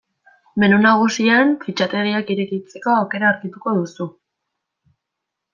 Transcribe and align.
Menu 0.61 0.79
nagusian 0.85 1.51
fitxategiak 1.67 2.33
irekitzeko 2.37 2.97
aukera 3.03 3.29
aurkituko 3.33 3.77
duzu. 3.81 4.11